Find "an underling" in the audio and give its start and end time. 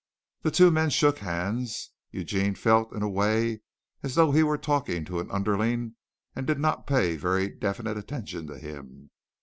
5.19-5.93